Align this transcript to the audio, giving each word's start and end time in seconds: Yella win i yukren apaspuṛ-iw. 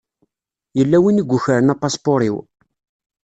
Yella 0.77 0.97
win 1.03 1.21
i 1.21 1.23
yukren 1.29 1.73
apaspuṛ-iw. 1.73 2.37